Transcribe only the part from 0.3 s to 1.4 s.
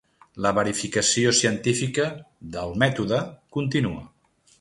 La verificació